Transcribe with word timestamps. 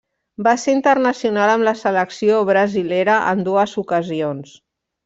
Va 0.45 0.53
ser 0.61 0.73
internacional 0.77 1.53
amb 1.57 1.67
la 1.69 1.75
selecció 1.83 2.41
brasilera 2.51 3.21
en 3.35 3.47
dues 3.51 3.79
ocasions. 3.87 4.61